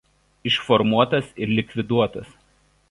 Išformuotas 0.51 1.31
ir 1.47 1.55
likviduotas. 1.61 2.35